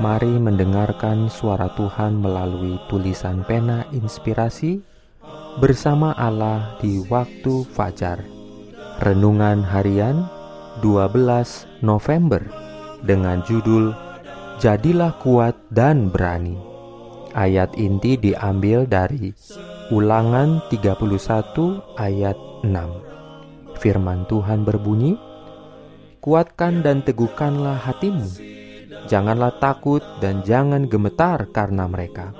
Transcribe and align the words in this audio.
Mari 0.00 0.40
mendengarkan 0.40 1.28
suara 1.28 1.68
Tuhan 1.76 2.16
melalui 2.16 2.80
tulisan 2.88 3.44
pena 3.44 3.84
inspirasi 3.92 4.80
bersama 5.60 6.16
Allah 6.16 6.80
di 6.80 7.04
waktu 7.12 7.68
fajar. 7.68 8.24
Renungan 9.04 9.60
harian 9.60 10.24
12 10.80 11.84
November 11.84 12.40
dengan 13.04 13.44
judul 13.44 13.92
Jadilah 14.64 15.12
kuat 15.20 15.58
dan 15.68 16.08
berani. 16.08 16.56
Ayat 17.36 17.76
inti 17.76 18.16
diambil 18.16 18.88
dari 18.88 19.36
Ulangan 19.92 20.64
31 20.72 22.00
ayat 22.00 22.38
6. 22.64 23.76
Firman 23.76 24.24
Tuhan 24.24 24.64
berbunyi, 24.64 25.20
Kuatkan 26.22 26.86
dan 26.86 27.02
teguhkanlah 27.02 27.82
hatimu 27.82 28.61
Janganlah 29.10 29.58
takut 29.58 30.02
dan 30.22 30.46
jangan 30.46 30.86
gemetar 30.86 31.50
karena 31.50 31.90
mereka. 31.90 32.30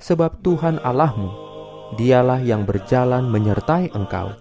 Sebab 0.00 0.40
Tuhan 0.40 0.80
Allahmu, 0.80 1.30
dialah 2.00 2.40
yang 2.40 2.64
berjalan 2.64 3.28
menyertai 3.28 3.92
engkau. 3.92 4.32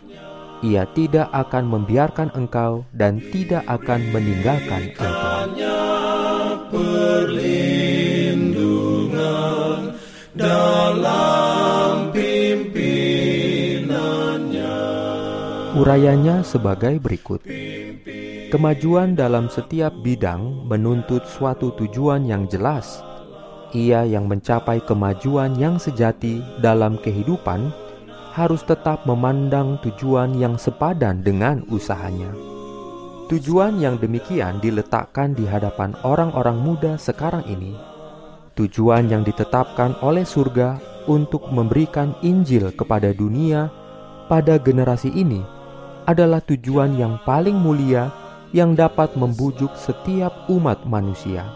Ia 0.61 0.85
tidak 0.93 1.27
akan 1.33 1.65
membiarkan 1.67 2.29
engkau 2.37 2.85
dan 2.93 3.17
tidak 3.33 3.65
akan 3.65 4.13
meninggalkan 4.13 4.93
engkau. 4.93 5.41
Urayanya 15.81 16.45
sebagai 16.45 17.01
berikut. 17.01 17.41
Kemajuan 18.51 19.15
dalam 19.15 19.47
setiap 19.47 19.95
bidang 20.03 20.67
menuntut 20.67 21.23
suatu 21.23 21.71
tujuan 21.79 22.27
yang 22.27 22.51
jelas. 22.51 22.99
Ia 23.71 24.03
yang 24.03 24.27
mencapai 24.27 24.83
kemajuan 24.83 25.55
yang 25.55 25.79
sejati 25.79 26.43
dalam 26.59 26.99
kehidupan 26.99 27.71
harus 28.35 28.59
tetap 28.67 29.07
memandang 29.07 29.79
tujuan 29.79 30.35
yang 30.35 30.59
sepadan 30.59 31.23
dengan 31.23 31.63
usahanya. 31.71 32.27
Tujuan 33.31 33.79
yang 33.79 33.95
demikian 33.95 34.59
diletakkan 34.59 35.31
di 35.31 35.47
hadapan 35.47 35.95
orang-orang 36.03 36.59
muda 36.59 36.99
sekarang 36.99 37.47
ini. 37.47 37.71
Tujuan 38.59 39.07
yang 39.07 39.23
ditetapkan 39.23 39.95
oleh 40.03 40.27
surga 40.27 40.75
untuk 41.07 41.47
memberikan 41.55 42.19
Injil 42.19 42.75
kepada 42.75 43.15
dunia 43.15 43.71
pada 44.27 44.59
generasi 44.59 45.07
ini 45.07 45.39
adalah 46.03 46.43
tujuan 46.43 46.99
yang 46.99 47.15
paling 47.23 47.55
mulia 47.55 48.11
yang 48.51 48.75
dapat 48.75 49.15
membujuk 49.15 49.71
setiap 49.79 50.47
umat 50.51 50.83
manusia. 50.87 51.47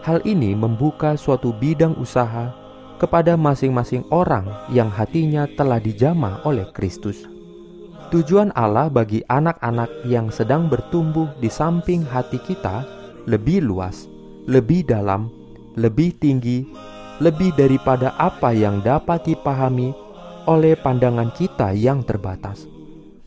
Hal 0.00 0.24
ini 0.24 0.56
membuka 0.56 1.16
suatu 1.16 1.52
bidang 1.52 1.96
usaha 2.00 2.52
kepada 3.00 3.36
masing-masing 3.36 4.04
orang 4.12 4.48
yang 4.72 4.88
hatinya 4.92 5.48
telah 5.56 5.80
dijamah 5.80 6.44
oleh 6.44 6.68
Kristus. 6.72 7.24
Tujuan 8.12 8.52
Allah 8.58 8.92
bagi 8.92 9.24
anak-anak 9.28 10.04
yang 10.04 10.28
sedang 10.28 10.68
bertumbuh 10.68 11.30
di 11.40 11.48
samping 11.48 12.04
hati 12.04 12.42
kita 12.42 12.84
lebih 13.24 13.64
luas, 13.64 14.10
lebih 14.50 14.84
dalam, 14.84 15.30
lebih 15.78 16.12
tinggi, 16.18 16.66
lebih 17.22 17.54
daripada 17.54 18.16
apa 18.18 18.50
yang 18.50 18.82
dapat 18.82 19.24
dipahami 19.28 19.92
oleh 20.48 20.74
pandangan 20.74 21.30
kita 21.36 21.76
yang 21.76 22.02
terbatas. 22.02 22.66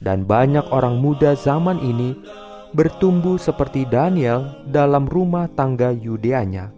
Dan 0.04 0.28
banyak 0.28 0.68
orang 0.74 1.00
muda 1.00 1.32
zaman 1.32 1.80
ini 1.80 2.12
bertumbuh 2.74 3.38
seperti 3.38 3.86
Daniel 3.86 4.66
dalam 4.66 5.06
rumah 5.06 5.46
tangga 5.54 5.94
Yudeanya, 5.94 6.74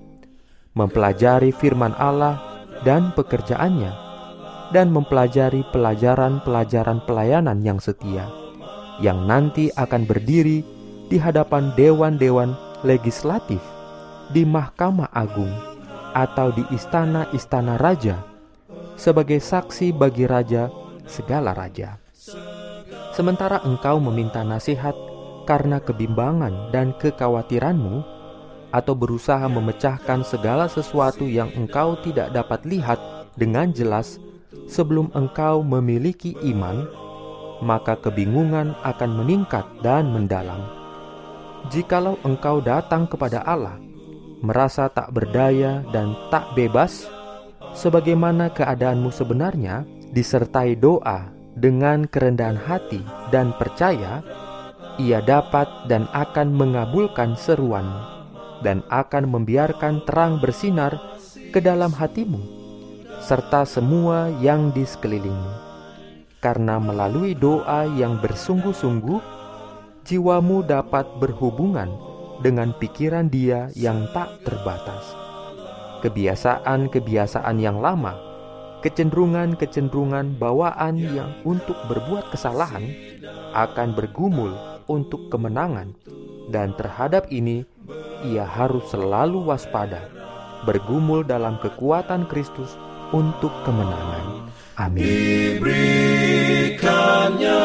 mempelajari 0.75 1.55
firman 1.55 1.95
Allah 1.95 2.35
dan 2.83 3.15
pekerjaannya, 3.15 3.91
dan 4.75 4.91
mempelajari 4.91 5.63
pelajaran-pelajaran 5.71 6.99
pelayanan 7.07 7.63
yang 7.63 7.79
setia, 7.79 8.27
yang 8.99 9.23
nanti 9.23 9.71
akan 9.79 10.03
berdiri 10.03 10.67
di 11.07 11.15
hadapan 11.15 11.71
dewan-dewan 11.79 12.51
legislatif, 12.83 13.63
di 14.35 14.43
Mahkamah 14.43 15.15
Agung, 15.15 15.51
atau 16.11 16.51
di 16.51 16.67
istana-istana 16.75 17.79
raja, 17.79 18.19
sebagai 18.99 19.39
saksi 19.39 19.95
bagi 19.95 20.27
raja 20.27 20.67
segala 21.07 21.55
raja. 21.55 21.95
Sementara 23.15 23.63
engkau 23.63 24.03
meminta 24.03 24.43
nasihat 24.43 25.14
karena 25.45 25.79
kebimbangan 25.79 26.73
dan 26.73 26.91
kekhawatiranmu, 26.97 28.01
atau 28.75 28.91
berusaha 28.91 29.47
memecahkan 29.47 30.27
segala 30.27 30.67
sesuatu 30.67 31.23
yang 31.23 31.47
engkau 31.55 31.95
tidak 32.03 32.35
dapat 32.35 32.67
lihat 32.67 32.99
dengan 33.39 33.71
jelas 33.71 34.19
sebelum 34.67 35.13
engkau 35.15 35.63
memiliki 35.63 36.35
iman, 36.51 36.83
maka 37.63 37.95
kebingungan 37.95 38.75
akan 38.83 39.11
meningkat 39.15 39.63
dan 39.79 40.11
mendalam. 40.11 40.59
Jikalau 41.71 42.19
engkau 42.27 42.59
datang 42.59 43.07
kepada 43.07 43.41
Allah, 43.47 43.79
merasa 44.43 44.91
tak 44.91 45.15
berdaya 45.15 45.81
dan 45.89 46.13
tak 46.27 46.51
bebas, 46.53 47.07
sebagaimana 47.73 48.51
keadaanmu 48.51 49.09
sebenarnya, 49.09 49.87
disertai 50.11 50.75
doa 50.75 51.31
dengan 51.55 52.05
kerendahan 52.05 52.59
hati 52.59 53.01
dan 53.31 53.55
percaya, 53.55 54.21
ia 55.01 55.19
dapat 55.19 55.67
dan 55.91 56.07
akan 56.15 56.55
mengabulkan 56.55 57.35
seruanmu 57.35 58.15
dan 58.63 58.81
akan 58.87 59.27
membiarkan 59.29 60.01
terang 60.07 60.39
bersinar 60.39 60.95
ke 61.51 61.59
dalam 61.59 61.91
hatimu 61.91 62.65
serta 63.25 63.65
semua 63.65 64.29
yang 64.37 64.69
di 64.69 64.85
sekelilingmu. 64.85 65.53
Karena 66.37 66.77
melalui 66.77 67.33
doa 67.33 67.89
yang 67.97 68.21
bersungguh-sungguh, 68.21 69.17
jiwamu 70.05 70.61
dapat 70.61 71.09
berhubungan 71.17 71.89
dengan 72.45 72.69
pikiran 72.77 73.25
Dia 73.33 73.73
yang 73.73 74.05
tak 74.13 74.45
terbatas. 74.45 75.17
Kebiasaan-kebiasaan 76.05 77.57
yang 77.57 77.81
lama, 77.81 78.13
kecenderungan-kecenderungan 78.85 80.37
bawaan 80.37 81.01
yang 81.01 81.33
untuk 81.41 81.73
berbuat 81.89 82.29
kesalahan 82.29 82.85
akan 83.57 83.97
bergumul 83.97 84.53
untuk 84.87 85.29
kemenangan, 85.33 85.93
dan 86.49 86.73
terhadap 86.77 87.27
ini 87.33 87.65
ia 88.25 88.41
harus 88.45 88.89
selalu 88.89 89.45
waspada, 89.45 90.09
bergumul 90.65 91.21
dalam 91.21 91.61
kekuatan 91.61 92.25
Kristus 92.25 92.73
untuk 93.13 93.53
kemenangan. 93.65 94.49
Amin. 94.75 95.05
Diberikannya 95.05 97.63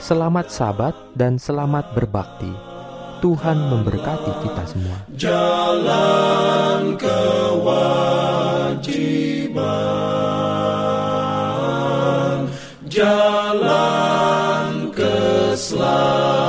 Selamat 0.00 0.48
sabat 0.48 0.96
dan 1.12 1.36
selamat 1.36 1.92
berbakti. 1.92 2.48
Tuhan 3.20 3.68
memberkati 3.68 4.32
kita 4.48 4.64
semua. 4.64 4.96
Jalan 5.12 6.96
kewajiban, 6.96 7.68
jalan 12.88 14.88
keselamatan. 14.96 16.45